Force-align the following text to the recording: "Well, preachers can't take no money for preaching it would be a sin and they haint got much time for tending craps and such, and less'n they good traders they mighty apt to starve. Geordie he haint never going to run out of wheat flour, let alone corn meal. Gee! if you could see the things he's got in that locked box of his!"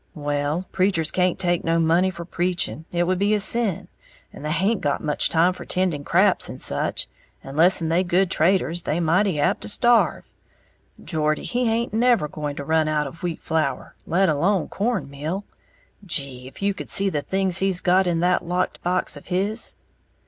"Well, 0.15 0.65
preachers 0.71 1.11
can't 1.11 1.37
take 1.37 1.63
no 1.63 1.79
money 1.79 2.09
for 2.09 2.25
preaching 2.25 2.85
it 2.91 3.05
would 3.05 3.19
be 3.19 3.35
a 3.35 3.39
sin 3.39 3.87
and 4.33 4.43
they 4.43 4.49
haint 4.51 4.81
got 4.81 5.03
much 5.03 5.29
time 5.29 5.53
for 5.53 5.63
tending 5.63 6.03
craps 6.03 6.49
and 6.49 6.59
such, 6.59 7.07
and 7.43 7.55
less'n 7.55 7.87
they 7.89 8.03
good 8.03 8.31
traders 8.31 8.81
they 8.81 8.99
mighty 8.99 9.39
apt 9.39 9.61
to 9.61 9.69
starve. 9.69 10.23
Geordie 11.03 11.43
he 11.43 11.65
haint 11.67 11.93
never 11.93 12.27
going 12.27 12.55
to 12.55 12.63
run 12.65 12.87
out 12.87 13.05
of 13.05 13.21
wheat 13.21 13.41
flour, 13.43 13.93
let 14.07 14.27
alone 14.27 14.69
corn 14.69 15.07
meal. 15.07 15.45
Gee! 16.03 16.47
if 16.47 16.63
you 16.63 16.73
could 16.73 16.89
see 16.89 17.09
the 17.11 17.21
things 17.21 17.59
he's 17.59 17.79
got 17.79 18.07
in 18.07 18.21
that 18.21 18.43
locked 18.43 18.81
box 18.81 19.15
of 19.15 19.27
his!" 19.27 19.75